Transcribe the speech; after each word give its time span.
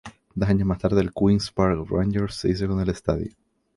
Dos 0.33 0.49
años 0.49 0.65
más 0.65 0.79
tarde 0.79 0.99
el 0.99 1.13
Queens 1.13 1.51
Park 1.51 1.85
Rangers 1.91 2.33
se 2.33 2.49
hizo 2.49 2.67
con 2.67 2.79
el 2.79 2.89
estadio. 2.89 3.29